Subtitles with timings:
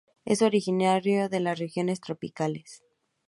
[0.25, 2.81] Es originario de las regiones tropicales.